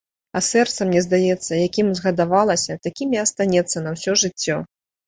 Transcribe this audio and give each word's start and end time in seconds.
А 0.37 0.41
сэрца, 0.45 0.87
мне 0.91 1.01
здаецца, 1.07 1.51
якім 1.67 1.93
узгадавалася, 1.93 2.81
такім 2.89 3.09
і 3.19 3.23
астанецца 3.27 3.77
на 3.87 3.99
ўсё 3.99 4.21
жыццё. 4.27 4.63